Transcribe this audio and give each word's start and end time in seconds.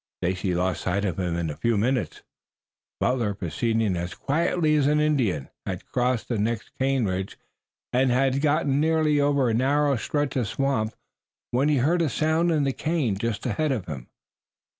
Stacy 0.23 0.55
lost 0.55 0.81
sight 0.81 1.05
of 1.05 1.19
him 1.19 1.35
in 1.37 1.51
a 1.51 1.55
few 1.55 1.77
minutes. 1.77 2.23
Butler, 2.99 3.35
proceeding 3.35 3.95
as 3.95 4.15
quietly 4.15 4.73
as 4.73 4.87
an 4.87 4.99
Indian, 4.99 5.49
had 5.63 5.85
crossed 5.85 6.27
the 6.27 6.39
next 6.39 6.71
cane 6.79 7.05
ridge 7.05 7.37
and 7.93 8.09
had 8.09 8.41
gotten 8.41 8.79
nearly 8.81 9.19
over 9.21 9.47
a 9.47 9.53
narrow 9.53 9.95
stretch 9.97 10.35
of 10.37 10.47
swamp 10.47 10.95
when 11.51 11.69
he 11.69 11.77
heard 11.77 12.01
a 12.01 12.09
sound 12.09 12.49
in 12.49 12.63
the 12.63 12.73
cane 12.73 13.15
just 13.15 13.45
ahead 13.45 13.71
of 13.71 13.85
him. 13.85 14.07